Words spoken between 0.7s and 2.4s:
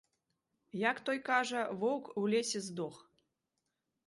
Як той кажа, воўк у